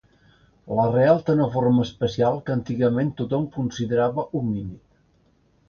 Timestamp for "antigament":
2.55-3.13